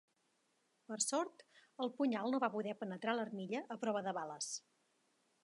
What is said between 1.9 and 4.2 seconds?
punyal no va poder penetrar l'armilla a prova de